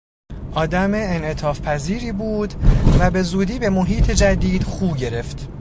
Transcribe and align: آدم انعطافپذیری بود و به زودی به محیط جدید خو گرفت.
آدم 0.53 0.91
انعطافپذیری 0.93 2.11
بود 2.11 2.53
و 2.99 3.11
به 3.11 3.21
زودی 3.23 3.59
به 3.59 3.69
محیط 3.69 4.11
جدید 4.11 4.63
خو 4.63 4.93
گرفت. 4.93 5.47